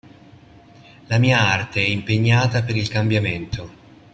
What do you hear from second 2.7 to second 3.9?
il cambiamento".